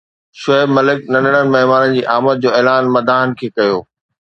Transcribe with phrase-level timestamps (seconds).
[0.41, 3.79] شعيب ملڪ ننڍڙن مهمانن جي آمد جو اعلان مداحن کي ڪيو